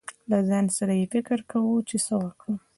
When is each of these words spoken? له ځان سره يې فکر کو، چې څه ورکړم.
له 0.29 0.37
ځان 0.49 0.65
سره 0.77 0.93
يې 0.99 1.05
فکر 1.13 1.39
کو، 1.51 1.61
چې 1.87 1.95
څه 2.05 2.13
ورکړم. 2.21 2.55